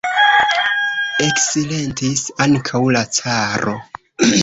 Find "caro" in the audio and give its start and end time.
3.21-3.81